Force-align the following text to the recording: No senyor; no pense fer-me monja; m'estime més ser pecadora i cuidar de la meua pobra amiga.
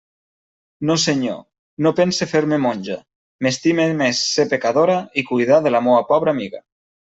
No 0.89 0.95
senyor; 1.03 1.35
no 1.87 1.91
pense 1.99 2.27
fer-me 2.31 2.59
monja; 2.65 2.97
m'estime 3.49 3.87
més 4.03 4.23
ser 4.33 4.49
pecadora 4.57 4.97
i 5.23 5.29
cuidar 5.33 5.65
de 5.69 5.77
la 5.79 5.87
meua 5.91 6.05
pobra 6.15 6.37
amiga. 6.39 6.65